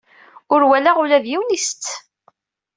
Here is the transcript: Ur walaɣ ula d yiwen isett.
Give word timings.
Ur 0.53 0.61
walaɣ 0.69 0.97
ula 1.03 1.23
d 1.23 1.25
yiwen 1.31 1.55
isett. 1.57 1.85